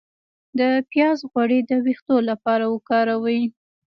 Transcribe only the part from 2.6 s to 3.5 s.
وکاروئ